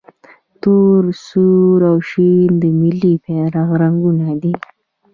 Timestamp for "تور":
0.61-1.03